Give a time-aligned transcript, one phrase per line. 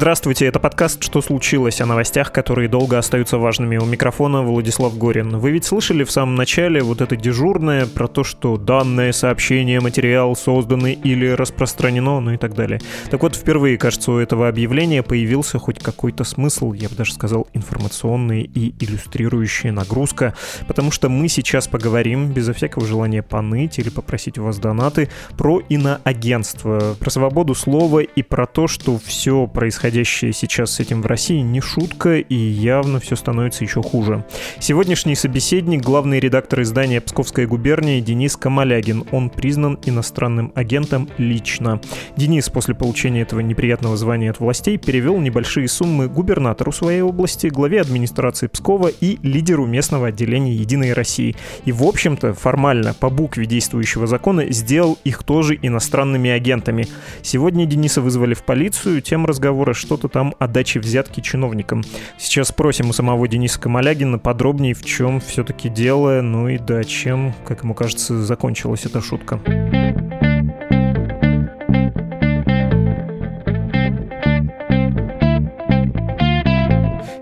[0.00, 3.76] Здравствуйте, это подкаст «Что случилось?» о новостях, которые долго остаются важными.
[3.76, 5.36] У микрофона Владислав Горин.
[5.36, 10.34] Вы ведь слышали в самом начале вот это дежурное про то, что данное сообщение, материал
[10.34, 12.80] созданы или распространено, ну и так далее.
[13.10, 17.46] Так вот, впервые, кажется, у этого объявления появился хоть какой-то смысл, я бы даже сказал,
[17.52, 20.34] информационный и иллюстрирующая нагрузка,
[20.66, 25.60] потому что мы сейчас поговорим, безо всякого желания поныть или попросить у вас донаты, про
[25.68, 31.06] иноагентство, про свободу слова и про то, что все происходит происходящее сейчас с этим в
[31.06, 34.24] России не шутка, и явно все становится еще хуже.
[34.60, 39.04] Сегодняшний собеседник— главный редактор издания «Псковская губерния» Денис Камалягин.
[39.10, 41.80] Он признан иностранным агентом лично.
[42.16, 47.80] Денис после получения этого неприятного звания от властей перевел небольшие суммы губернатору своей области, главе
[47.80, 51.34] администрации Пскова и лидеру местного отделения «Единой России».
[51.64, 56.86] И, в общем-то, формально, по букве действующего закона, сделал их тоже иностранными агентами.
[57.22, 61.82] Сегодня Дениса вызвали в полицию, тем разговора что-то там о даче взятки чиновникам.
[62.18, 67.34] Сейчас спросим у самого Дениса Камалягина подробнее, в чем все-таки дело, ну и да, чем,
[67.44, 69.40] как ему кажется, закончилась эта шутка.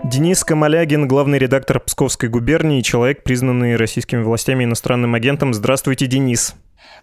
[0.03, 5.53] Денис Камалягин, главный редактор Псковской губернии, человек, признанный российскими властями иностранным агентом.
[5.53, 6.55] Здравствуйте, Денис.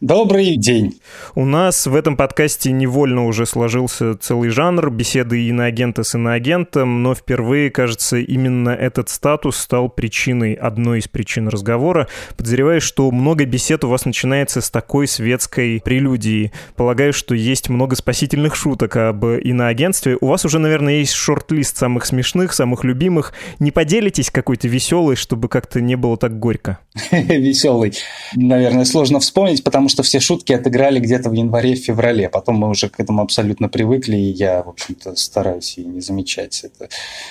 [0.02, 1.00] Добрый день.
[1.34, 7.14] У нас в этом подкасте невольно уже сложился целый жанр беседы иноагента с иноагентом, но
[7.14, 12.08] впервые, кажется, именно этот статус стал причиной, одной из причин разговора.
[12.36, 16.52] Подозреваю, что много бесед у вас начинается с такой светской прелюдии.
[16.74, 20.18] Полагаю, что есть много спасительных шуток об иноагентстве.
[20.20, 23.32] У вас уже, наверное, есть шорт-лист самых смешных, самых любимых.
[23.60, 26.80] Не поделитесь какой-то веселой, чтобы как-то не было так горько?
[27.10, 27.94] Веселый.
[28.34, 32.28] Наверное, сложно вспомнить, потому потому что все шутки отыграли где-то в январе-феврале.
[32.28, 36.64] Потом мы уже к этому абсолютно привыкли, и я, в общем-то, стараюсь и не замечать
[36.64, 36.88] это.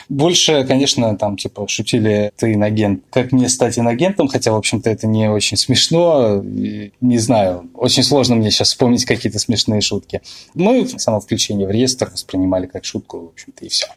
[0.08, 3.04] Больше, конечно, там, типа, шутили «ты инагент».
[3.12, 4.30] Как мне стать инагентом?
[4.30, 6.42] Хотя, в общем-то, это не очень смешно.
[6.46, 10.22] Не знаю, очень сложно мне сейчас вспомнить какие-то смешные шутки.
[10.54, 13.88] Мы само включение в реестр воспринимали как шутку, в общем-то, и все.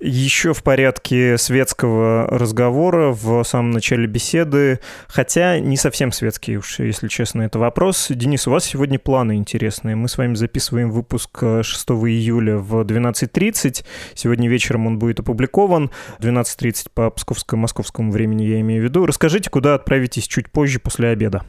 [0.00, 7.08] Еще в порядке светского разговора в самом начале беседы, хотя не совсем светский уж, если
[7.08, 8.08] честно, это вопрос.
[8.10, 9.96] Денис, у вас сегодня планы интересные.
[9.96, 13.84] Мы с вами записываем выпуск 6 июля в 12.30.
[14.14, 15.90] Сегодня вечером он будет опубликован.
[16.18, 19.06] 12.30 по псковско-московскому времени я имею в виду.
[19.06, 21.42] Расскажите, куда отправитесь чуть позже после обеда.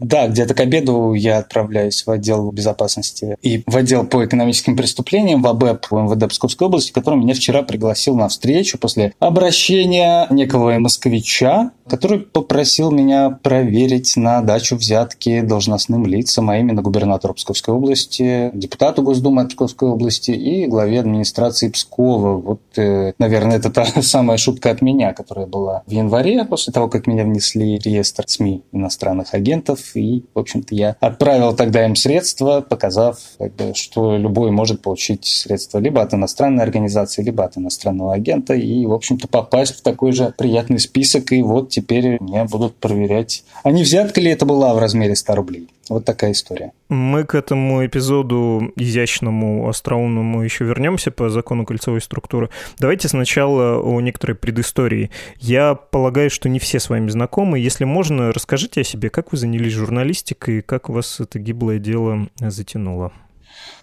[0.00, 5.42] Да, где-то к обеду я отправляюсь в отдел безопасности и в отдел по экономическим преступлениям
[5.42, 10.78] в АБЭП в МВД Псковской области, который меня вчера пригласил на встречу после обращения некого
[10.78, 18.50] москвича, который попросил меня проверить на дачу взятки должностным лицам, а именно губернатору Псковской области,
[18.54, 22.36] депутату Госдумы Псковской области и главе администрации Пскова.
[22.40, 26.88] Вот, э, наверное, это та самая шутка от меня, которая была в январе, после того,
[26.88, 31.96] как меня внесли в реестр СМИ иностранных агентов и, в общем-то, я отправил тогда им
[31.96, 37.56] средства, показав, как бы, что любой может получить средства либо от иностранной организации, либо от
[37.56, 42.44] иностранного агента, и, в общем-то, попасть в такой же приятный список, и вот теперь меня
[42.44, 45.68] будут проверять, а не взятка ли это была в размере 100 рублей.
[45.90, 46.70] Вот такая история.
[46.88, 52.48] Мы к этому эпизоду изящному, остроумному еще вернемся по закону кольцевой структуры.
[52.78, 55.10] Давайте сначала о некоторой предыстории.
[55.40, 57.58] Я полагаю, что не все с вами знакомы.
[57.58, 63.12] Если можно, расскажите о себе, как вы занялись журналистикой, как вас это гиблое дело затянуло.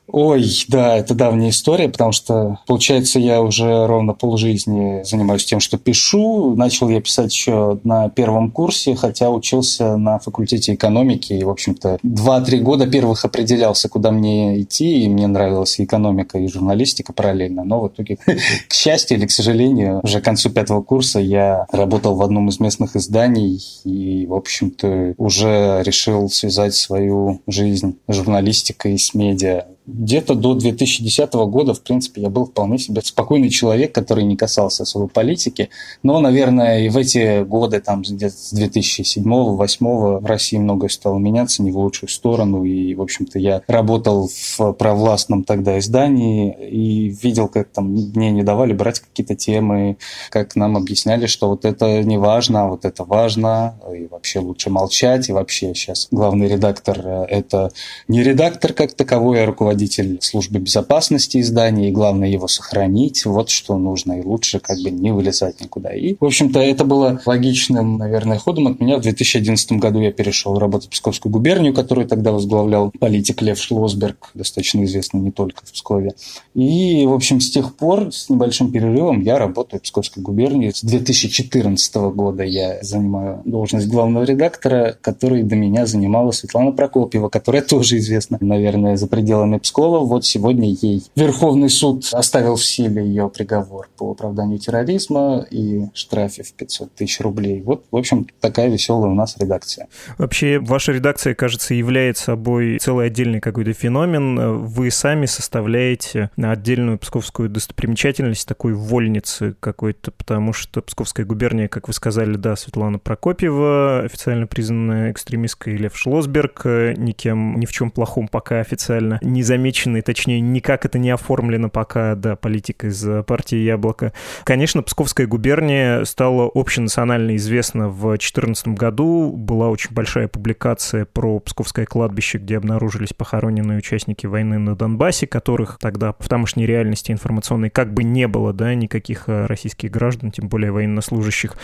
[0.09, 5.77] Ой, да, это давняя история, потому что, получается, я уже ровно полжизни занимаюсь тем, что
[5.77, 6.55] пишу.
[6.55, 11.33] Начал я писать еще на первом курсе, хотя учился на факультете экономики.
[11.33, 16.39] И, в общем-то, два-три года первых определялся, куда мне идти, и мне нравилась и экономика,
[16.39, 17.65] и журналистика параллельно.
[17.65, 18.17] Но в итоге,
[18.69, 22.61] к счастью или к сожалению, уже к концу пятого курса я работал в одном из
[22.61, 30.35] местных изданий и, в общем-то, уже решил связать свою жизнь с журналистикой с медиа где-то
[30.35, 35.07] до 2010 года, в принципе, я был вполне себе спокойный человек, который не касался особо
[35.07, 35.69] политики.
[36.03, 41.63] Но, наверное, и в эти годы, там, где-то с 2007-2008 в России многое стало меняться
[41.63, 42.65] не в лучшую сторону.
[42.65, 48.43] И, в общем-то, я работал в провластном тогда издании и видел, как там мне не
[48.43, 49.97] давали брать какие-то темы,
[50.29, 54.69] как нам объясняли, что вот это не важно, а вот это важно, и вообще лучше
[54.69, 57.71] молчать, и вообще сейчас главный редактор э,– это
[58.09, 59.76] не редактор как таковой, а руководитель
[60.21, 65.11] службы безопасности издания, и главное его сохранить, вот что нужно, и лучше как бы не
[65.11, 65.89] вылезать никуда.
[65.93, 68.97] И, в общем-то, это было логичным, наверное, ходом от меня.
[68.97, 74.31] В 2011 году я перешел работать в Псковскую губернию, которую тогда возглавлял политик Лев Шлосберг,
[74.33, 76.13] достаточно известный не только в Пскове.
[76.55, 80.71] И, в общем, с тех пор, с небольшим перерывом, я работаю в Псковской губернии.
[80.71, 87.61] С 2014 года я занимаю должность главного редактора, который до меня занимала Светлана Прокопьева, которая
[87.61, 89.99] тоже известна, наверное, за пределами Пскова.
[89.99, 96.43] Вот сегодня ей Верховный суд оставил в силе ее приговор по оправданию терроризма и штрафе
[96.43, 97.61] в 500 тысяч рублей.
[97.61, 99.89] Вот, в общем, такая веселая у нас редакция.
[100.17, 104.65] Вообще, ваша редакция, кажется, является собой целый отдельный какой-то феномен.
[104.65, 111.93] Вы сами составляете отдельную псковскую достопримечательность такой вольницы какой-то, потому что Псковская губерния, как вы
[111.93, 118.61] сказали, да, Светлана Прокопьева, официально признанная экстремисткой Лев Шлосберг, никем ни в чем плохом пока
[118.61, 124.13] официально не замеченный, точнее, никак это не оформлено пока, да, политик из партии «Яблоко».
[124.43, 129.31] Конечно, Псковская губерния стала общенационально известна в 2014 году.
[129.35, 135.79] Была очень большая публикация про Псковское кладбище, где обнаружились похороненные участники войны на Донбассе, которых
[135.79, 140.49] тогда в тамошней реальности информационной как бы не было, да, никаких э, российских граждан, тем
[140.49, 141.55] более военнослужащих.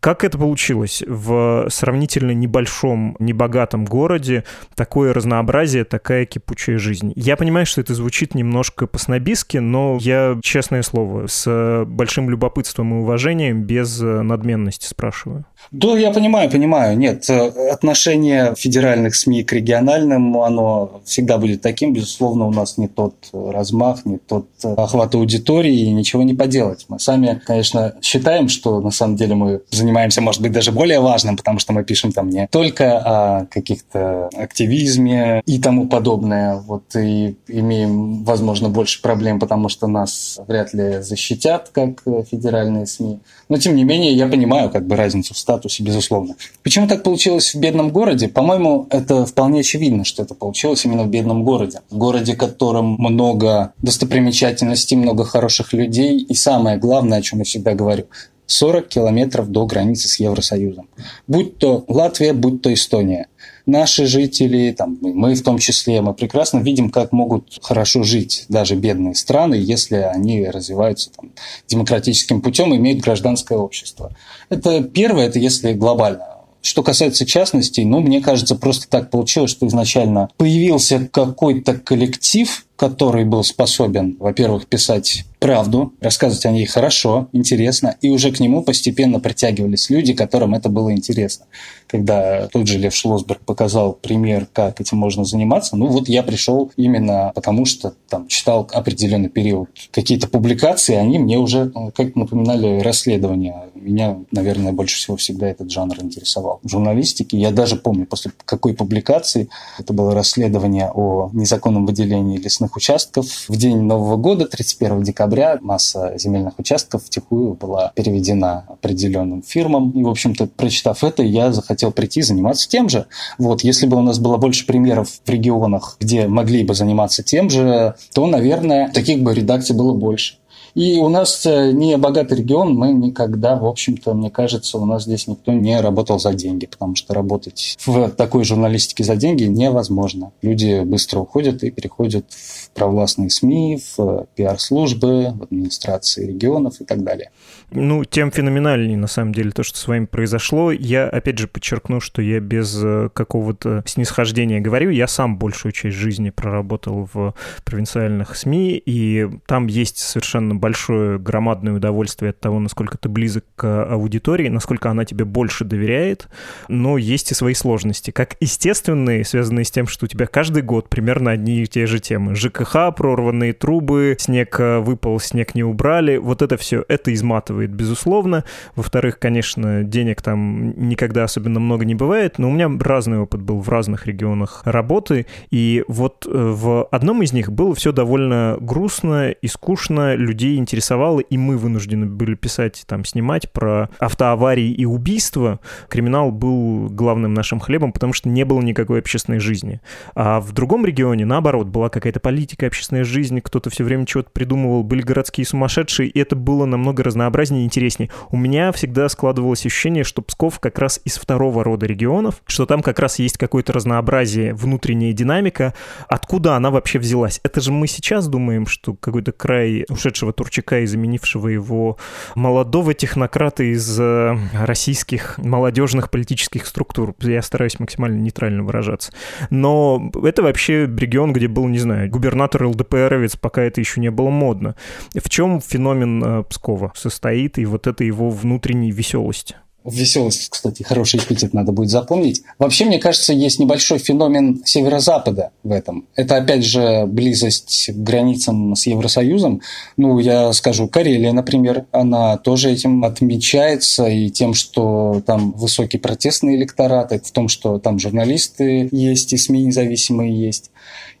[0.00, 1.02] Как это получилось?
[1.06, 4.44] В сравнительно небольшом, небогатом городе
[4.74, 7.12] такое разнообразие, такая кипучая жизнь.
[7.14, 13.02] Я понимаю, что это звучит немножко по-снобистски, но я, честное слово, с большим любопытством и
[13.02, 15.44] уважением, без э, надменности спрашиваю.
[15.72, 16.96] Да, я понимаю, понимаю.
[16.96, 21.92] Нет, э, отношение федеральных СМИ к региональным, оно всегда будет таким.
[21.92, 26.86] Безусловно, у нас не тот размах, не тот охват аудитории, и ничего не поделать.
[26.88, 31.36] Мы сами, конечно, считаем, что на самом деле мы занимаемся, может быть, даже более важным,
[31.36, 37.31] потому что мы пишем там не только о каких-то активизме и тому подобное, вот и
[37.48, 43.20] имеем, возможно, больше проблем, потому что нас вряд ли защитят, как федеральные СМИ.
[43.48, 46.36] Но, тем не менее, я понимаю как бы разницу в статусе, безусловно.
[46.62, 48.28] Почему так получилось в бедном городе?
[48.28, 51.80] По-моему, это вполне очевидно, что это получилось именно в бедном городе.
[51.90, 56.18] В городе, в котором много достопримечательностей, много хороших людей.
[56.18, 58.06] И самое главное, о чем я всегда говорю,
[58.46, 60.88] 40 километров до границы с Евросоюзом.
[61.26, 63.28] Будь то Латвия, будь то Эстония.
[63.66, 68.74] Наши жители, там, мы в том числе, мы прекрасно видим, как могут хорошо жить даже
[68.74, 71.30] бедные страны, если они развиваются там,
[71.68, 74.12] демократическим путем и имеют гражданское общество.
[74.48, 76.26] Это первое, это если глобально.
[76.60, 83.24] Что касается частностей, ну, мне кажется, просто так получилось, что изначально появился какой-то коллектив, который
[83.24, 89.18] был способен, во-первых, писать правду, рассказывать о ней хорошо, интересно, и уже к нему постепенно
[89.18, 91.46] притягивались люди, которым это было интересно.
[91.88, 96.70] Когда тот же Лев Шлосберг показал пример, как этим можно заниматься, ну вот я пришел
[96.76, 102.80] именно потому, что там читал определенный период какие-то публикации, они мне уже, ну, как напоминали,
[102.80, 103.64] расследования.
[103.74, 106.60] Меня, наверное, больше всего всегда этот жанр интересовал.
[106.62, 109.48] В журналистике я даже помню, после какой публикации,
[109.78, 113.26] это было расследование о незаконном выделении лесных участков.
[113.48, 119.90] В день Нового года, 31 декабря, масса земельных участков втихую была переведена определенным фирмам.
[119.90, 123.06] И, в общем-то, прочитав это, я захотел прийти заниматься тем же.
[123.38, 127.50] Вот, если бы у нас было больше примеров в регионах, где могли бы заниматься тем
[127.50, 130.36] же, то, наверное, таких бы редакций было больше.
[130.74, 135.04] И у нас э, не богатый регион, мы никогда, в общем-то, мне кажется, у нас
[135.04, 140.32] здесь никто не работал за деньги, потому что работать в такой журналистике за деньги невозможно.
[140.40, 147.02] Люди быстро уходят и переходят в провластные СМИ, в пиар-службы, в администрации регионов и так
[147.02, 147.30] далее
[147.74, 150.72] ну, тем феноменальнее, на самом деле, то, что с вами произошло.
[150.72, 154.90] Я, опять же, подчеркну, что я без э, какого-то снисхождения говорю.
[154.90, 161.72] Я сам большую часть жизни проработал в провинциальных СМИ, и там есть совершенно большое, громадное
[161.72, 166.28] удовольствие от того, насколько ты близок к аудитории, насколько она тебе больше доверяет,
[166.68, 170.88] но есть и свои сложности, как естественные, связанные с тем, что у тебя каждый год
[170.88, 172.36] примерно одни и те же темы.
[172.36, 178.44] ЖКХ, прорванные трубы, снег э, выпал, снег не убрали, вот это все, это изматывает, безусловно.
[178.76, 183.58] Во-вторых, конечно, денег там никогда особенно много не бывает, но у меня разный опыт был
[183.58, 189.30] в разных регионах работы, и вот э, в одном из них было все довольно грустно
[189.30, 195.60] и скучно, людей интересовало, и мы вынуждены были писать, там, снимать про автоаварии и убийства.
[195.88, 199.80] Криминал был главным нашим хлебом, потому что не было никакой общественной жизни.
[200.14, 204.82] А в другом регионе, наоборот, была какая-то политика, общественная жизнь, кто-то все время чего-то придумывал,
[204.82, 208.10] были городские сумасшедшие, и это было намного разнообразнее и интереснее.
[208.30, 212.82] У меня всегда складывалось ощущение, что Псков как раз из второго рода регионов, что там
[212.82, 215.74] как раз есть какое-то разнообразие, внутренняя динамика.
[216.08, 217.40] Откуда она вообще взялась?
[217.42, 221.96] Это же мы сейчас думаем, что какой-то край ушедшего Турчака и заменившего его
[222.34, 227.14] молодого технократа из э, российских молодежных политических структур.
[227.20, 229.12] Я стараюсь максимально нейтрально выражаться.
[229.50, 234.30] Но это вообще регион, где был, не знаю, губернатор ЛДПРовец, пока это еще не было
[234.30, 234.74] модно.
[235.14, 239.54] В чем феномен э, Пскова состоит и вот это его внутренней веселости?
[239.84, 242.42] Веселость, кстати, хороший эпитет надо будет запомнить.
[242.58, 246.06] Вообще, мне кажется, есть небольшой феномен северо-запада в этом.
[246.14, 249.60] Это, опять же, близость к границам с Евросоюзом.
[249.96, 256.54] Ну, я скажу, Карелия, например, она тоже этим отмечается и тем, что там высокий протестный
[256.54, 260.70] электорат, и в том, что там журналисты есть и СМИ независимые есть.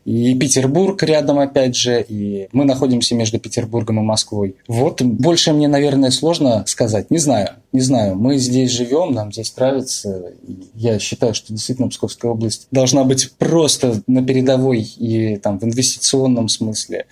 [0.04, 4.56] И Петербург рядом, опять же, и мы находимся между Петербургом и Москвой.
[4.66, 7.10] Вот больше мне, наверное, сложно сказать.
[7.10, 8.16] Не знаю, не знаю.
[8.16, 10.32] Мы здесь живем, нам здесь нравится.
[10.74, 16.48] Я считаю, что действительно Псковская область должна быть просто на передовой и там в инвестиционном
[16.48, 17.06] смысле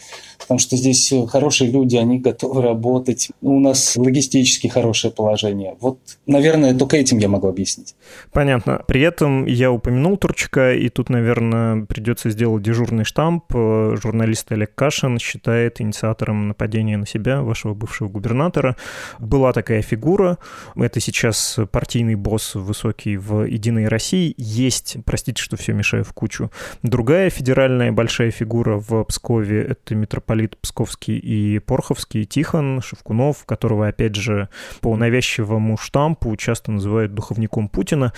[0.50, 3.28] потому что здесь хорошие люди, они готовы работать.
[3.40, 5.76] У нас логистически хорошее положение.
[5.80, 7.94] Вот, наверное, только этим я могу объяснить.
[8.32, 8.82] Понятно.
[8.88, 13.44] При этом я упомянул Турчака, и тут, наверное, придется сделать дежурный штамп.
[13.52, 18.76] Журналист Олег Кашин считает инициатором нападения на себя вашего бывшего губернатора.
[19.18, 20.38] Была такая фигура.
[20.76, 24.34] Это сейчас партийный босс высокий в «Единой России».
[24.38, 26.50] Есть, простите, что все мешаю в кучу,
[26.82, 33.88] другая федеральная большая фигура в Пскове— это митрополит митрополит Псковский и Порховский, Тихон Шевкунов, которого,
[33.88, 34.48] опять же,
[34.80, 38.12] по навязчивому штампу часто называют духовником Путина.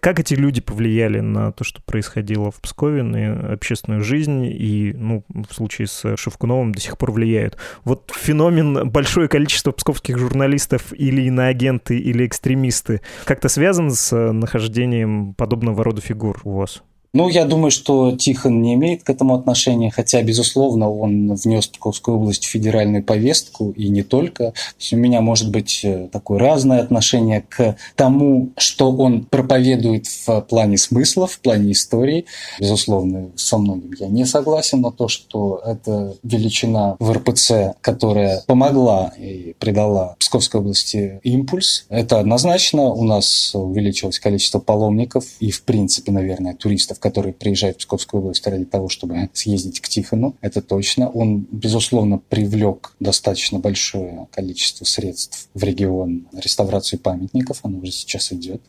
[0.00, 5.24] Как эти люди повлияли на то, что происходило в Пскове, на общественную жизнь и, ну,
[5.28, 7.56] в случае с Шевкуновым до сих пор влияют?
[7.84, 15.82] Вот феномен большое количество псковских журналистов или иноагенты, или экстремисты как-то связан с нахождением подобного
[15.82, 16.82] рода фигур у вас?
[17.14, 22.16] Ну, я думаю, что Тихон не имеет к этому отношения, хотя, безусловно, он внес Псковскую
[22.16, 24.50] область в федеральную повестку, и не только.
[24.50, 30.06] То есть у меня может быть э, такое разное отношение к тому, что он проповедует
[30.08, 32.24] в плане смысла, в плане истории.
[32.58, 39.12] Безусловно, со многим я не согласен, но то, что это величина в РПЦ, которая помогла
[39.16, 42.86] и придала Псковской области импульс, это однозначно.
[42.86, 48.46] У нас увеличилось количество паломников и, в принципе, наверное, туристов, который приезжает в Псковскую область
[48.46, 51.10] ради того, чтобы съездить к Тихону, это точно.
[51.10, 58.62] Он, безусловно, привлек достаточно большое количество средств в регион реставрации памятников, оно уже сейчас идет.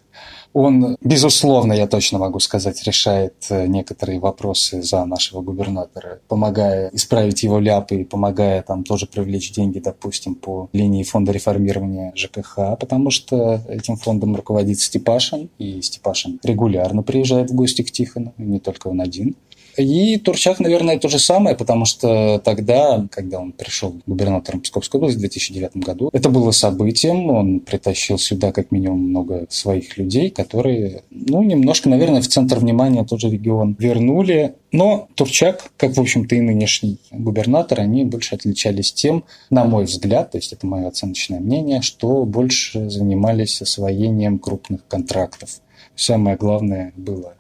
[0.56, 7.44] Он, безусловно, я точно могу сказать, решает э, некоторые вопросы за нашего губернатора, помогая исправить
[7.44, 13.12] его ляпы и помогая там тоже привлечь деньги, допустим, по линии фонда реформирования ЖКХ, потому
[13.12, 18.88] что этим фондом руководит Степашин, и Степашин регулярно приезжает в гости к Тихону, не только
[18.88, 19.36] он один.
[19.78, 25.18] И Турчак, наверное, то же самое, потому что тогда, когда он пришел губернатором Псковской области
[25.18, 27.30] в 2009 году, это было событием.
[27.30, 33.04] Он притащил сюда как минимум много своих людей, которые, ну, немножко, наверное, в центр внимания
[33.04, 34.56] тот же регион вернули.
[34.72, 40.32] Но Турчак, как, в общем-то, и нынешний губернатор, они больше отличались тем, на мой взгляд,
[40.32, 45.62] то есть это мое оценочное мнение, что больше занимались освоением крупных контрактов.
[45.96, 47.36] Самое главное было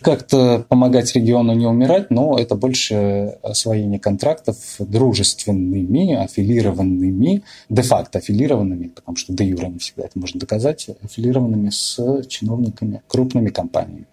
[0.00, 9.16] как-то помогать региону не умирать, но это больше освоение контрактов дружественными, аффилированными, де-факто аффилированными, потому
[9.16, 14.06] что де юра не всегда это можно доказать, аффилированными с чиновниками, крупными компаниями.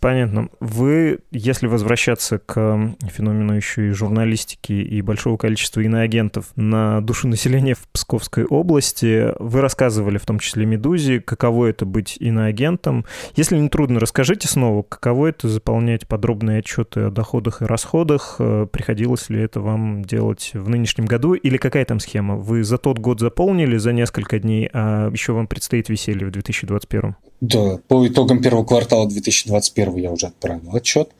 [0.00, 0.50] Понятно.
[0.60, 7.74] Вы, если возвращаться к феномену еще и журналистики и большого количества иноагентов на душу населения
[7.74, 13.06] в Псковской области, вы рассказывали, в том числе «Медузе», каково это быть иноагентом.
[13.36, 18.66] Если не трудно, расскажите снова, каково это заполнять подробные отчеты о доходах и расходах, э,
[18.70, 22.36] приходилось ли это вам делать в нынешнем году, или какая там схема?
[22.36, 27.16] Вы за тот год заполнили за несколько дней, а еще вам предстоит веселье в 2021?
[27.42, 31.10] Да, по итогам первого квартала 2021 я уже отправил отчет.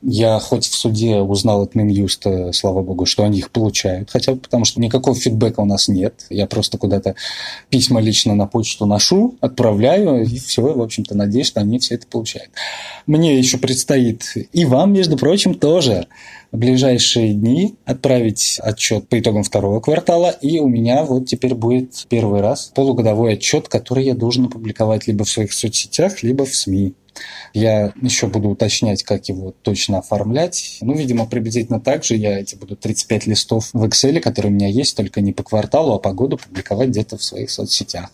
[0.00, 4.40] Я хоть в суде узнал от Минюста, слава богу, что они их получают, хотя бы
[4.40, 6.24] потому что никакого фидбэка у нас нет.
[6.30, 7.14] Я просто куда-то
[7.68, 12.06] письма лично на почту ношу, отправляю, и все, в общем-то, надеюсь, что они все это
[12.06, 12.50] получают.
[13.06, 16.06] Мне еще предстоит, и вам, между прочим, тоже
[16.56, 22.06] в ближайшие дни отправить отчет по итогам второго квартала, и у меня вот теперь будет
[22.08, 26.94] первый раз полугодовой отчет, который я должен опубликовать либо в своих соцсетях, либо в СМИ.
[27.52, 30.78] Я еще буду уточнять, как его точно оформлять.
[30.82, 34.68] Ну, видимо, приблизительно так же я эти буду 35 листов в Excel, которые у меня
[34.68, 38.10] есть, только не по кварталу, а по году публиковать где-то в своих соцсетях.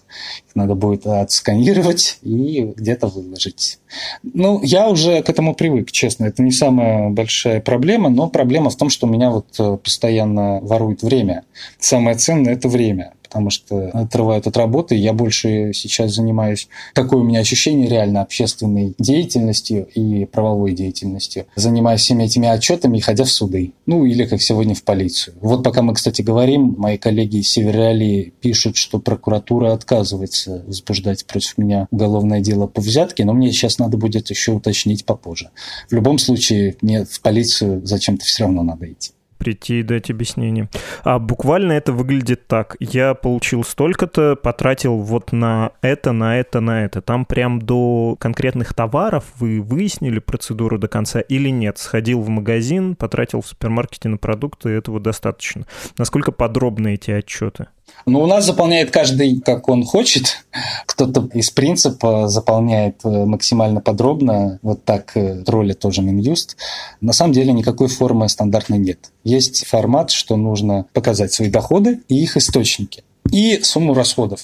[0.46, 3.78] Их надо будет отсканировать и где-то выложить.
[4.22, 6.26] Ну, я уже к этому привык, честно.
[6.26, 10.60] Это не самая большая проблема, но проблема в том, что у меня вот э, постоянно
[10.60, 11.44] ворует время.
[11.78, 14.94] Самое ценное– это время потому что отрывают от работы.
[14.94, 21.46] Я больше сейчас занимаюсь, такое у меня ощущение реально общественной деятельностью и правовой деятельностью.
[21.56, 23.72] Занимаюсь всеми этими отчетами, ходя в суды.
[23.86, 25.34] Ну, или как сегодня в полицию.
[25.40, 31.56] Вот пока мы, кстати, говорим, мои коллеги из Северали пишут, что прокуратура отказывается возбуждать против
[31.56, 35.48] меня уголовное дело по взятке, но мне сейчас надо будет еще уточнить попозже.
[35.88, 39.12] В любом случае, мне в полицию зачем-то все равно надо идти
[39.42, 40.68] прийти и дать объяснение.
[41.02, 42.76] А буквально это выглядит так.
[42.78, 47.02] Я получил столько-то, потратил вот на это, на это, на это.
[47.02, 51.78] Там прям до конкретных товаров вы выяснили процедуру до конца или нет?
[51.78, 55.66] Сходил в магазин, потратил в супермаркете на продукты, этого достаточно.
[55.98, 57.66] Насколько подробны эти отчеты?
[58.04, 60.44] Ну, у нас заполняет каждый, как он хочет.
[60.86, 64.58] Кто-то из принципа заполняет э, максимально подробно.
[64.62, 66.56] Вот так э, роли тоже Минюст.
[67.00, 69.10] На самом деле никакой формы стандартной нет.
[69.24, 74.40] Есть формат, что нужно показать свои доходы и их источники и сумму расходов.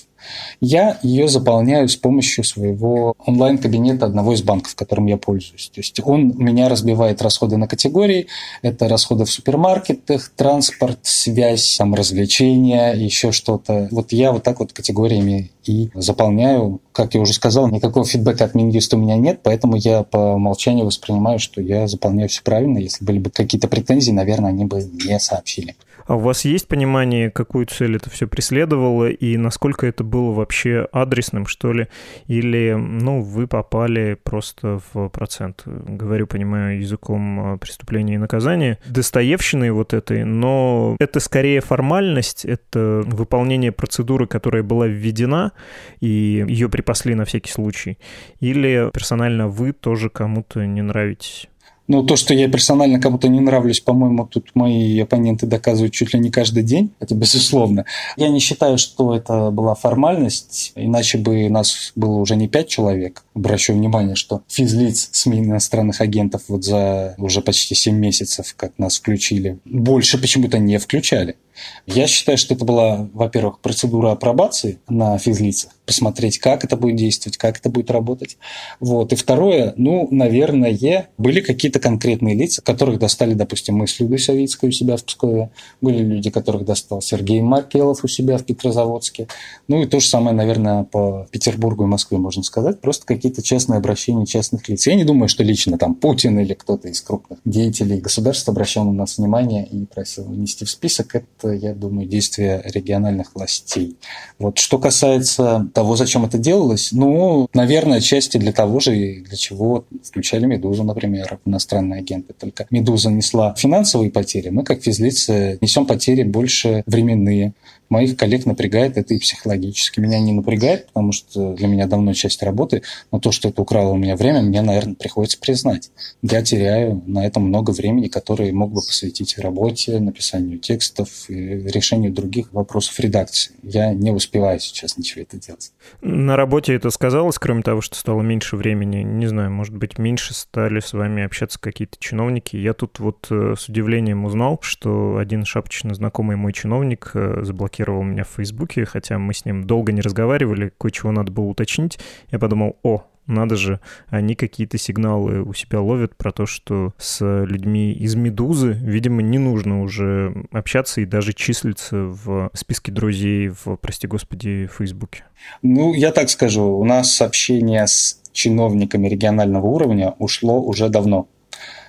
[0.60, 5.70] Я ее заполняю с помощью своего онлайн-кабинета одного из банков, которым я пользуюсь.
[5.72, 8.26] То есть он меня разбивает расходы на категории.
[8.62, 13.88] Это расходы в супермаркетах, транспорт, связь, там, развлечения, еще что-то.
[13.90, 16.80] Вот я вот так вот категориями и заполняю.
[16.92, 20.86] Как я уже сказал, никакого фидбэка от Минюста у меня нет, поэтому я по умолчанию
[20.86, 22.78] воспринимаю, что я заполняю все правильно.
[22.78, 25.76] Если были бы какие-то претензии, наверное, они бы не сообщили.
[26.08, 30.88] А у вас есть понимание, какую цель это все преследовало и насколько это было вообще
[30.90, 31.88] адресным, что ли?
[32.26, 39.70] Или, ну, вы попали просто в процент, говорю, понимаю, языком а, преступления и наказания, достоевщины
[39.70, 45.52] вот этой, но это скорее формальность, это выполнение процедуры, которая была введена,
[46.00, 47.98] и ее припасли на всякий случай.
[48.40, 51.48] Или персонально вы тоже кому-то не нравитесь?
[51.88, 56.20] Ну, то, что я персонально кому-то не нравлюсь, по-моему, тут мои оппоненты доказывают чуть ли
[56.20, 56.90] не каждый день.
[57.00, 57.86] Это безусловно.
[58.16, 63.24] Я не считаю, что это была формальность, иначе бы нас было уже не пять человек.
[63.34, 68.98] Обращаю внимание, что физлиц СМИ иностранных агентов вот за уже почти 7 месяцев, как нас
[68.98, 71.36] включили, больше почему-то не включали.
[71.86, 77.36] Я считаю, что это была, во-первых, процедура апробации на физлицах, посмотреть, как это будет действовать,
[77.36, 78.36] как это будет работать.
[78.80, 79.12] Вот.
[79.12, 84.68] И второе, ну, наверное, были какие-то конкретные лица, которых достали, допустим, мы с Людой Савицкой
[84.68, 89.28] у себя в Пскове, были люди, которых достал Сергей Маркелов у себя в Петрозаводске.
[89.66, 92.80] Ну и то же самое, наверное, по Петербургу и Москве можно сказать.
[92.80, 94.86] Просто какие-то частные обращения частных лиц.
[94.86, 98.92] Я не думаю, что лично там Путин или кто-то из крупных деятелей государства обращал на
[98.92, 101.14] нас внимание и просил внести в список.
[101.14, 103.96] Это я думаю, действия региональных властей.
[104.38, 109.84] Вот что касается того, зачем это делалось, ну, наверное, части для того же, для чего
[110.02, 112.32] включали «Медузу», например, иностранные агенты.
[112.32, 117.54] Только «Медуза» несла финансовые потери, мы, как физлицы, несем потери больше временные
[117.88, 120.00] моих коллег напрягает это и психологически.
[120.00, 123.92] Меня не напрягает, потому что для меня давно часть работы, но то, что это украло
[123.92, 125.90] у меня время, мне, наверное, приходится признать.
[126.22, 132.52] Я теряю на этом много времени, которое мог бы посвятить работе, написанию текстов решению других
[132.52, 133.52] вопросов редакции.
[133.62, 135.72] Я не успеваю сейчас ничего это делать.
[136.00, 139.02] На работе это сказалось, кроме того, что стало меньше времени?
[139.02, 142.56] Не знаю, может быть, меньше стали с вами общаться какие-то чиновники?
[142.56, 147.77] Я тут вот э, с удивлением узнал, что один шапочно знакомый мой чиновник э, заблокировал
[147.78, 151.98] заблокировал меня в Фейсбуке, хотя мы с ним долго не разговаривали, кое-чего надо было уточнить.
[152.30, 157.20] Я подумал, о, Надо же, они какие-то сигналы у себя ловят про то, что с
[157.44, 163.76] людьми из «Медузы», видимо, не нужно уже общаться и даже числиться в списке друзей в,
[163.76, 165.24] прости господи, Фейсбуке.
[165.60, 171.28] Ну, я так скажу, у нас общение с чиновниками регионального уровня ушло уже давно.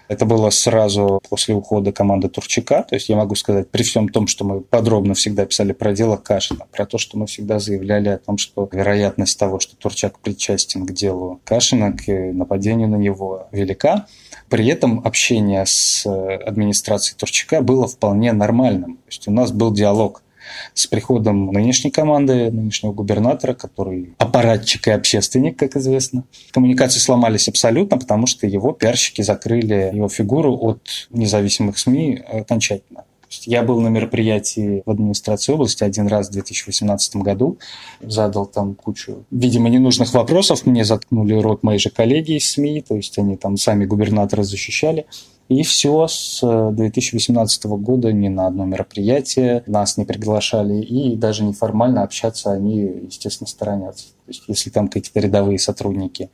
[0.10, 2.82] Это было сразу после ухода команды Турчака.
[2.82, 6.18] То есть я могу сказать, при всем том, что мы подробно всегда писали про дело
[6.18, 10.88] Кашина, про то, что мы всегда заявляли о том, что вероятность того, что Турчак причастен
[10.88, 14.08] к делу Кашина, к нападению на него велика.
[14.50, 18.96] При этом общение с администрацией Турчака было вполне нормальным.
[18.96, 20.24] То есть у нас был диалог
[20.74, 26.24] с приходом нынешней команды, нынешнего губернатора, который аппаратчик и общественник, как известно.
[26.52, 33.04] Коммуникации сломались абсолютно, потому что его пиарщики закрыли его фигуру от независимых СМИ окончательно.
[33.46, 37.60] Я был на мероприятии в администрации области один раз в 2018 году,
[38.02, 42.96] задал там кучу, видимо, ненужных вопросов, мне заткнули рот мои же коллеги из СМИ, то
[42.96, 45.06] есть они там сами губернатора защищали.
[45.50, 51.44] И все, с 2018 э, года ни на одно мероприятие нас не приглашали, и даже
[51.44, 54.10] неформально общаться они, естественно, сторонятся.
[54.10, 56.30] То есть, если там какие-то рядовые сотрудники,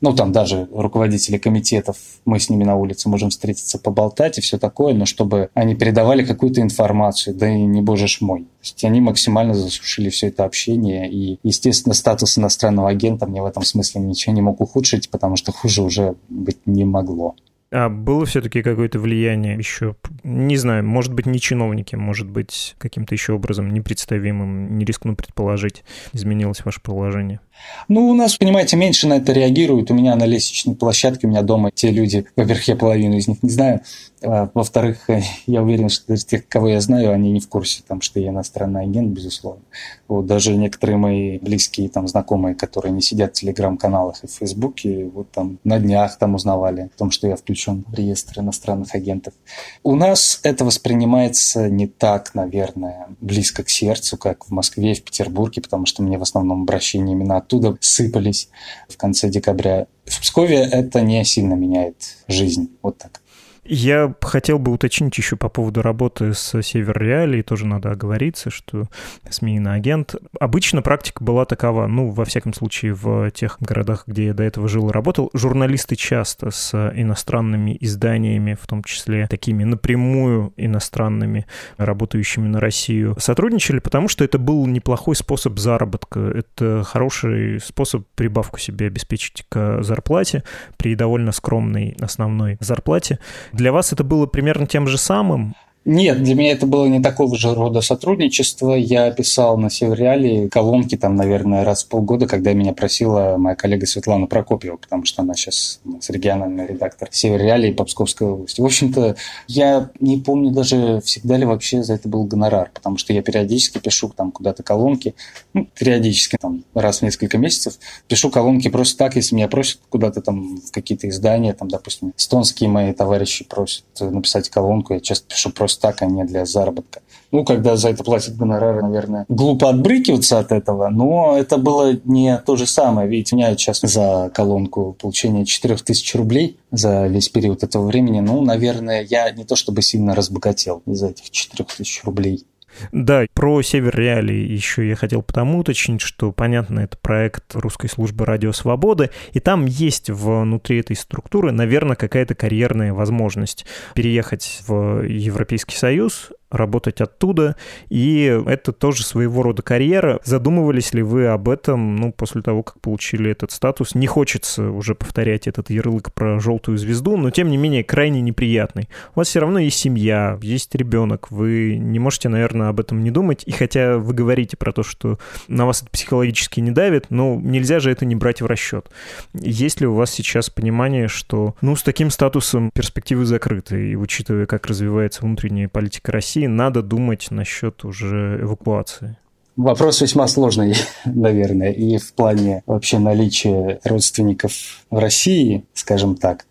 [0.00, 4.56] ну, там даже руководители комитетов, мы с ними на улице можем встретиться, поболтать и все
[4.56, 8.42] такое, но чтобы они передавали какую-то информацию, да и не боже ж мой.
[8.42, 13.46] То есть, они максимально засушили все это общение, и, естественно, статус иностранного агента мне в
[13.46, 17.34] этом смысле ничего не мог ухудшить, потому что хуже уже быть не могло.
[17.72, 23.14] А было все-таки какое-то влияние еще, не знаю, может быть, не чиновники, может быть, каким-то
[23.14, 27.38] еще образом непредставимым, не рискну предположить, изменилось ваше положение?
[27.86, 29.90] Ну, у нас, понимаете, меньше на это реагируют.
[29.90, 33.42] У меня на лестничной площадке, у меня дома те люди, во-первых, я половину из них
[33.42, 33.82] не знаю,
[34.22, 35.08] во-вторых,
[35.46, 38.28] я уверен, что из тех, кого я знаю, они не в курсе, там, что я
[38.28, 39.62] иностранный агент, безусловно.
[40.08, 45.06] Вот, даже некоторые мои близкие там, знакомые, которые не сидят в телеграм-каналах и в фейсбуке,
[45.06, 49.34] вот там на днях там узнавали о том, что я включен в реестр иностранных агентов.
[49.82, 55.62] У нас это воспринимается не так, наверное, близко к сердцу, как в Москве в Петербурге,
[55.62, 58.48] потому что мне в основном обращения именно оттуда сыпались
[58.88, 59.86] в конце декабря.
[60.04, 62.70] В Пскове это не сильно меняет жизнь.
[62.82, 63.20] Вот так.
[63.64, 68.84] Я хотел бы уточнить еще по поводу работы с Север Реалией, тоже надо оговориться, что
[69.28, 70.14] СМИ на агент.
[70.38, 74.66] Обычно практика была такова, ну, во всяком случае, в тех городах, где я до этого
[74.68, 81.46] жил и работал, журналисты часто с иностранными изданиями, в том числе такими напрямую иностранными,
[81.76, 86.20] работающими на Россию, сотрудничали, потому что это был неплохой способ заработка.
[86.20, 90.44] Это хороший способ прибавку себе обеспечить к зарплате
[90.76, 93.18] при довольно скромной основной зарплате.
[93.52, 95.54] Для вас это было примерно тем же самым?
[95.86, 98.74] Нет, для меня это было не такого же рода сотрудничество.
[98.74, 103.86] Я писал на Севериале колонки там, наверное, раз в полгода, когда меня просила моя коллега
[103.86, 108.60] Светлана Прокопьева, потому что она сейчас региональный редактор Севериалии по Псковской области.
[108.60, 109.16] В общем-то,
[109.48, 113.78] я не помню даже, всегда ли вообще за это был гонорар, потому что я периодически
[113.78, 115.14] пишу там куда-то колонки,
[115.54, 120.20] ну, периодически, там, раз в несколько месяцев, пишу колонки просто так, если меня просят куда-то
[120.20, 125.50] там в какие-то издания, там, допустим, эстонские мои товарищи просят написать колонку, я часто пишу
[125.50, 127.00] просто просто так, а не для заработка.
[127.32, 132.36] Ну, когда за это платят гонорары, наверное, глупо отбрыкиваться от этого, но это было не
[132.38, 133.06] то же самое.
[133.06, 139.06] У меня сейчас за колонку получение 4000 рублей за весь период этого времени, ну, наверное,
[139.08, 142.44] я не то чтобы сильно разбогател из этих 4000 рублей.
[142.92, 148.24] Да, про Север Реалии еще я хотел потому уточнить, что, понятно, это проект русской службы
[148.24, 155.76] Радио Свободы, и там есть внутри этой структуры, наверное, какая-то карьерная возможность переехать в Европейский
[155.76, 157.56] Союз, работать оттуда,
[157.88, 160.20] и это тоже своего рода карьера.
[160.24, 163.94] Задумывались ли вы об этом, ну, после того, как получили этот статус?
[163.94, 168.88] Не хочется уже повторять этот ярлык про желтую звезду, но, тем не менее, крайне неприятный.
[169.14, 173.10] У вас все равно есть семья, есть ребенок, вы не можете, наверное, об этом не
[173.10, 177.36] думать, и хотя вы говорите про то, что на вас это психологически не давит, но
[177.36, 178.90] нельзя же это не брать в расчет.
[179.34, 184.46] Есть ли у вас сейчас понимание, что, ну, с таким статусом перспективы закрыты, и учитывая,
[184.46, 189.16] как развивается внутренняя политика России, России надо думать насчет уже эвакуации?
[189.56, 190.74] Вопрос весьма сложный,
[191.04, 194.52] наверное, и в плане вообще наличия родственников
[194.90, 196.46] в России, скажем так.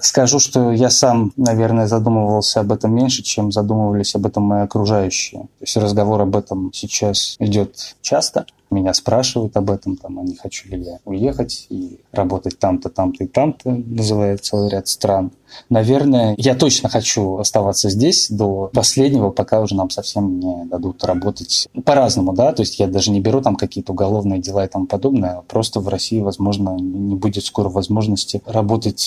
[0.00, 5.42] Скажу, что я сам, наверное, задумывался об этом меньше, чем задумывались об этом мои окружающие.
[5.42, 8.46] То есть разговор об этом сейчас идет часто.
[8.70, 13.24] Меня спрашивают об этом, там, а не хочу ли я уехать и работать там-то, там-то
[13.24, 15.30] и там-то, называет целый ряд стран.
[15.68, 21.68] Наверное, я точно хочу оставаться здесь до последнего, пока уже нам совсем не дадут работать
[21.84, 25.42] по-разному, да, то есть я даже не беру там какие-то уголовные дела и тому подобное,
[25.48, 29.00] просто в России, возможно, не будет скоро возможности работать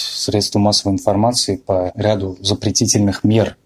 [0.45, 3.57] средства массовой информации по ряду запретительных мер,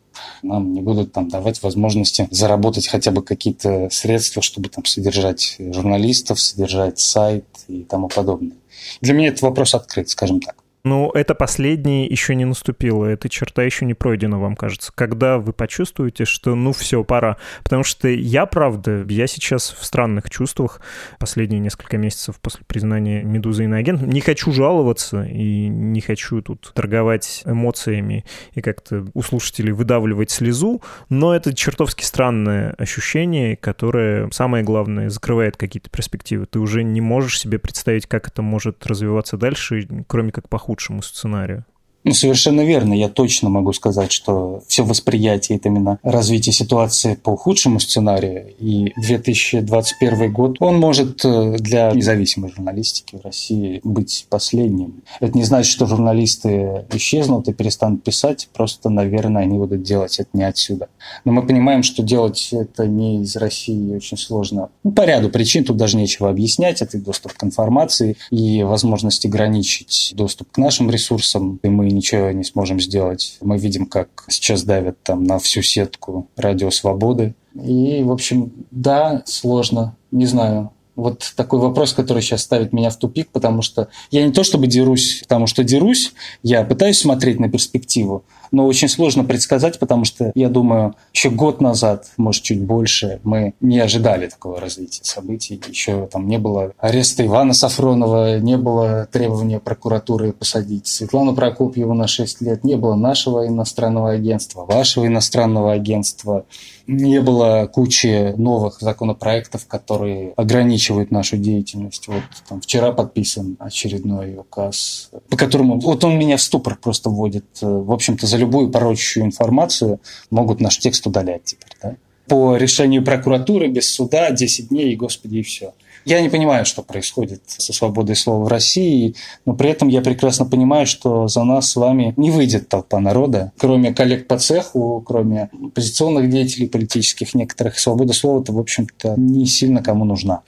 [0.44, 6.40] нам не будут там давать возможности заработать хотя бы какие-то средства, чтобы там содержать журналистов,
[6.40, 8.56] содержать сайт и тому подобное.
[9.02, 10.56] Для меня этот вопрос открыт, скажем так.
[10.84, 14.94] Ну, это последнее еще не наступило, эта черта еще не пройдена, вам кажется.
[14.96, 17.38] Когда вы почувствуете, что ну все, пора.
[17.64, 20.80] Потому что я, правда, я сейчас в странных чувствах
[21.20, 24.10] последние несколько месяцев после признания «Медузы» иноагентом.
[24.10, 30.82] Не хочу жаловаться и не хочу тут торговать эмоциями и как-то у слушателей выдавливать слезу,
[31.10, 36.46] но это чертовски странное ощущение, которое, самое главное, закрывает какие-то перспективы.
[36.46, 41.02] Ты уже не можешь себе представить, как это может развиваться дальше, кроме как по худшему
[41.02, 41.66] сценарию.
[42.06, 42.94] Ну, совершенно верно.
[42.94, 48.54] Я точно могу сказать, что все восприятие это именно развитие ситуации по худшему сценарию.
[48.58, 55.02] И 2021 год, он может э, для независимой журналистики в России быть последним.
[55.20, 58.48] Это не значит, что журналисты исчезнут и перестанут писать.
[58.54, 60.88] Просто, наверное, они будут делать это не отсюда.
[61.26, 64.70] Но мы понимаем, что делать это не из России очень сложно.
[64.84, 66.82] Ну, по ряду причин тут даже нечего объяснять.
[66.82, 71.60] Это и доступ к информации, и возможность ограничить доступ к нашим ресурсам.
[71.62, 73.38] И мы ничего не сможем сделать.
[73.42, 77.36] Мы видим, как сейчас давят там на всю сетку радио свободы.
[77.56, 79.96] И, в общем, да, сложно.
[80.12, 84.32] Не знаю, вот такой вопрос, который сейчас ставит меня в тупик, потому что я не
[84.32, 89.80] то чтобы дерусь, потому что дерусь, я пытаюсь смотреть на перспективу, но очень сложно предсказать,
[89.80, 95.04] потому что, я думаю, еще год назад, может, чуть больше, мы не ожидали такого развития
[95.04, 95.62] событий.
[95.68, 102.08] Еще там не было ареста Ивана Сафронова, не было требования прокуратуры посадить Светлану Прокопьеву на
[102.08, 106.46] 6 лет, не было нашего иностранного агентства, вашего иностранного агентства,
[106.88, 112.08] не было кучи новых законопроектов, которые ограничивают нашу деятельность.
[112.08, 117.46] Вот там вчера подписан очередной указ, по которому вот он меня в ступор просто вводит.
[117.62, 120.00] В общем-то, за любую порочащую информацию
[120.32, 121.78] могут наш текст удалять теперь.
[121.82, 121.96] Да?
[122.28, 125.74] По решению прокуратуры без суда 10 дней, и господи, и все.
[126.06, 130.46] Я не понимаю, что происходит со свободой слова в России, но при этом я прекрасно
[130.46, 133.52] понимаю, что за нас с вами не выйдет толпа народа.
[133.58, 139.84] Кроме коллег по цеху, кроме оппозиционных деятелей политических некоторых, свобода слова-то, в общем-то, не сильно
[139.84, 140.42] кому нужна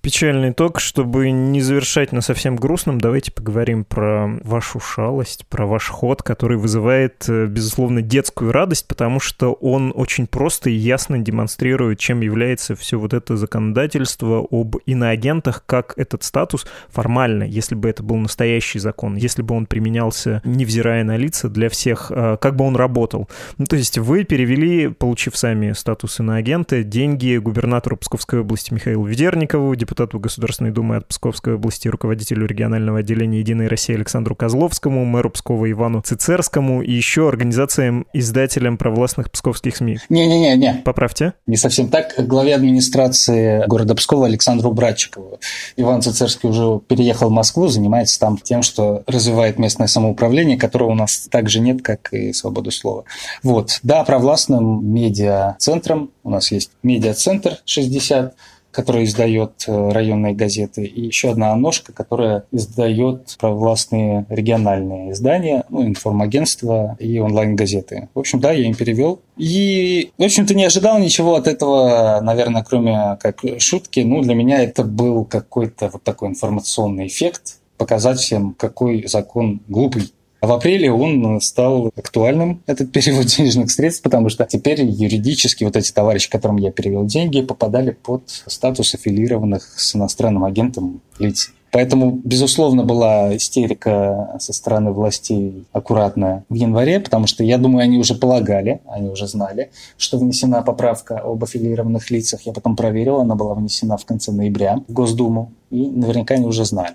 [0.00, 0.80] печальный итог.
[0.80, 6.56] Чтобы не завершать на совсем грустном, давайте поговорим про вашу шалость, про ваш ход, который
[6.56, 12.74] вызывает, э, безусловно, детскую радость, потому что он очень просто и ясно демонстрирует, чем является
[12.74, 18.78] все вот это законодательство об иноагентах, как этот статус формально, если бы это был настоящий
[18.78, 23.28] закон, если бы он применялся, невзирая на лица, для всех, э, как бы он работал.
[23.58, 29.74] Ну, то есть вы перевели, получив сами статус иноагента, деньги губернатору Псковской области Михаилу Ведерникову,
[29.90, 35.68] депутату Государственной Думы от Псковской области, руководителю регионального отделения «Единой России» Александру Козловскому, мэру Пскова
[35.68, 39.98] Ивану Цицерскому и еще организациям-издателям провластных псковских СМИ.
[40.08, 40.82] Не-не-не.
[40.84, 41.32] Поправьте.
[41.48, 42.14] Не совсем так.
[42.18, 45.40] Главе администрации города Пскова Александру Братчикову.
[45.76, 50.94] Иван Цицерский уже переехал в Москву, занимается там тем, что развивает местное самоуправление, которого у
[50.94, 53.02] нас также нет, как и свободу слова.
[53.42, 53.80] Вот.
[53.82, 58.36] Да, провластным медиа-центром у нас есть медиа-центр 60,
[58.70, 65.84] которая издает э, районные газеты, и еще одна ножка, которая издает провластные региональные издания, ну,
[65.84, 68.08] информагентства и онлайн-газеты.
[68.14, 69.20] В общем, да, я им перевел.
[69.36, 74.00] И, в общем-то, не ожидал ничего от этого, наверное, кроме как шутки.
[74.00, 80.12] Ну, для меня это был какой-то вот такой информационный эффект, показать всем, какой закон глупый.
[80.40, 85.76] А в апреле он стал актуальным, этот перевод денежных средств, потому что теперь юридически вот
[85.76, 91.52] эти товарищи, которым я перевел деньги, попадали под статус аффилированных с иностранным агентом лиц.
[91.72, 97.98] Поэтому, безусловно, была истерика со стороны властей аккуратная в январе, потому что, я думаю, они
[97.98, 102.42] уже полагали, они уже знали, что внесена поправка об аффилированных лицах.
[102.42, 106.64] Я потом проверил, она была внесена в конце ноября в Госдуму, и наверняка они уже
[106.64, 106.94] знали.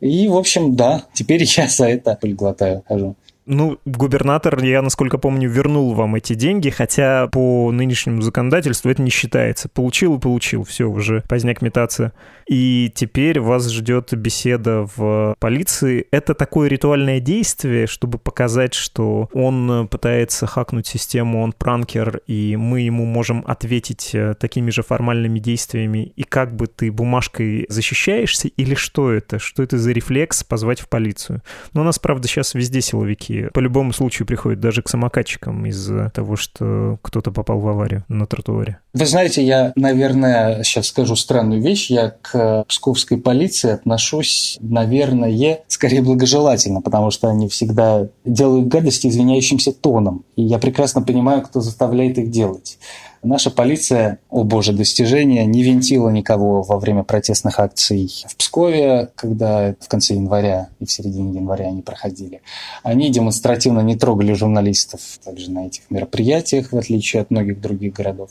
[0.00, 3.16] И, в общем, да, теперь я за это пыль глотаю, хожу.
[3.52, 9.10] Ну, губернатор, я, насколько помню, вернул вам эти деньги, хотя по нынешнему законодательству это не
[9.10, 9.68] считается.
[9.68, 12.12] Получил и получил, все, уже поздняк метаться.
[12.46, 16.06] И теперь вас ждет беседа в полиции.
[16.12, 22.82] Это такое ритуальное действие, чтобы показать, что он пытается хакнуть систему, он пранкер, и мы
[22.82, 26.12] ему можем ответить э, такими же формальными действиями.
[26.14, 29.40] И как бы ты бумажкой защищаешься, или что это?
[29.40, 31.42] Что это за рефлекс позвать в полицию?
[31.72, 36.10] Но у нас, правда, сейчас везде силовики по любому случаю приходят, даже к самокатчикам из-за
[36.10, 38.78] того, что кто-то попал в аварию на тротуаре.
[38.92, 41.90] Вы знаете, я, наверное, сейчас скажу странную вещь.
[41.90, 49.72] Я к псковской полиции отношусь, наверное, скорее благожелательно, потому что они всегда делают гадости извиняющимся
[49.72, 50.24] тоном.
[50.36, 52.78] И я прекрасно понимаю, кто заставляет их делать.
[53.22, 59.74] Наша полиция, о боже, достижение, не винтила никого во время протестных акций в Пскове, когда
[59.78, 62.40] в конце января и в середине января они проходили.
[62.82, 68.30] Они демонстративно не трогали журналистов также на этих мероприятиях, в отличие от многих других городов.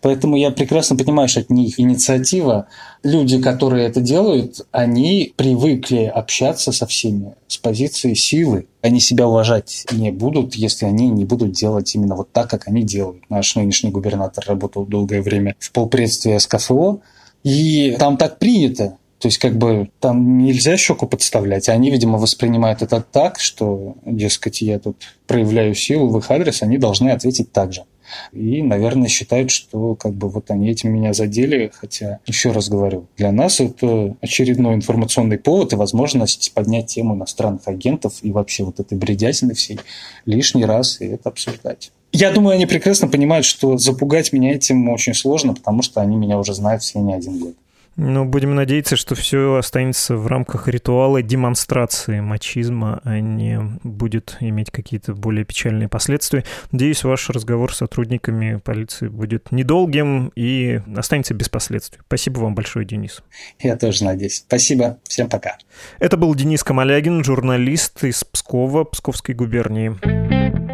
[0.00, 2.66] Поэтому я прекрасно понимаю, что от них инициатива.
[3.04, 9.86] Люди, которые это делают, они привыкли общаться со всеми с позиции силы, они себя уважать
[9.92, 13.28] не будут, если они не будут делать именно вот так, как они делают.
[13.30, 17.00] Наш нынешний губернатор работал долгое время в полпредстве СКФО,
[17.44, 18.96] и там так принято.
[19.18, 21.68] То есть, как бы, там нельзя щеку подставлять.
[21.68, 26.76] Они, видимо, воспринимают это так, что, дескать, я тут проявляю силу в их адрес, они
[26.76, 27.84] должны ответить так же.
[28.32, 33.06] И, наверное, считают, что как бы вот они этим меня задели, хотя, еще раз говорю,
[33.16, 38.80] для нас это очередной информационный повод и возможность поднять тему иностранных агентов и вообще вот
[38.80, 39.78] этой бредятины всей
[40.26, 41.90] лишний раз и это обсуждать.
[42.12, 46.38] Я думаю, они прекрасно понимают, что запугать меня этим очень сложно, потому что они меня
[46.38, 47.54] уже знают все не один год.
[47.96, 54.70] Ну, будем надеяться, что все останется в рамках ритуала демонстрации мачизма, а не будет иметь
[54.70, 56.44] какие-то более печальные последствия.
[56.72, 62.00] Надеюсь, ваш разговор с сотрудниками полиции будет недолгим и останется без последствий.
[62.06, 63.22] Спасибо вам большое, Денис.
[63.60, 64.38] Я тоже надеюсь.
[64.38, 64.98] Спасибо.
[65.04, 65.56] Всем пока.
[66.00, 70.73] Это был Денис Камалягин, журналист из Пскова, Псковской губернии.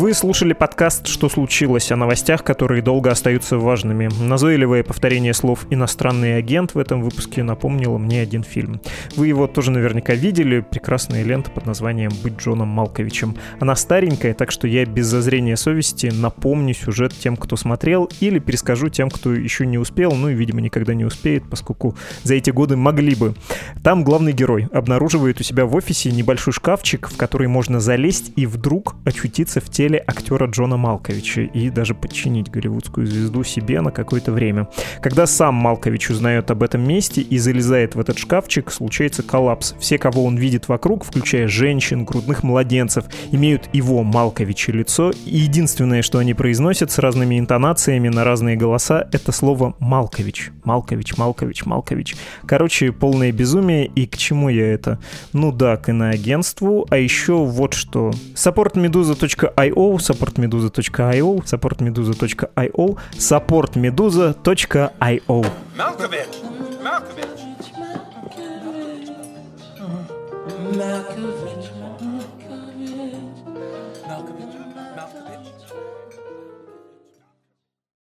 [0.00, 4.08] Вы слушали подкаст «Что случилось?» о новостях, которые долго остаются важными.
[4.18, 8.80] Назойливое повторение слов «иностранный агент» в этом выпуске напомнило мне один фильм.
[9.14, 10.60] Вы его тоже наверняка видели.
[10.60, 13.36] Прекрасная лента под названием «Быть Джоном Малковичем».
[13.60, 18.88] Она старенькая, так что я без зазрения совести напомню сюжет тем, кто смотрел, или перескажу
[18.88, 22.74] тем, кто еще не успел, ну и, видимо, никогда не успеет, поскольку за эти годы
[22.74, 23.34] могли бы.
[23.84, 28.46] Там главный герой обнаруживает у себя в офисе небольшой шкафчик, в который можно залезть и
[28.46, 33.90] вдруг очутиться в теле роли актера Джона Малковича и даже подчинить голливудскую звезду себе на
[33.90, 34.68] какое-то время.
[35.02, 39.74] Когда сам Малкович узнает об этом месте и залезает в этот шкафчик, случается коллапс.
[39.80, 46.02] Все, кого он видит вокруг, включая женщин, грудных младенцев, имеют его, Малковича, лицо, и единственное,
[46.02, 50.52] что они произносят с разными интонациями на разные голоса, это слово «Малкович».
[50.64, 52.16] Малкович, Малкович, Малкович.
[52.46, 55.00] Короче, полное безумие, и к чему я это?
[55.32, 58.12] Ну да, к иноагентству, а еще вот что.
[58.36, 65.40] supportmeduza.io supportmeduza.io, supportmeduza.io, supportmeduza.io, supportmeduza.io.
[65.76, 66.42] Malkovich!
[66.82, 67.40] Malkovich!
[70.76, 71.79] Malkovich!